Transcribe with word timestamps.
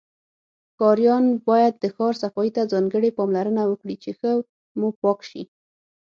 ښاریان 0.77 1.25
باید 1.47 1.73
د 1.79 1.83
شار 1.95 2.13
صفایی 2.23 2.51
ته 2.55 2.61
ځانګړی 2.71 3.09
پاملرنه 3.17 3.63
وکړی 3.67 3.95
چی 4.03 4.11
ښه 4.19 4.31
موپاک 4.79 5.19
شی 5.29 5.43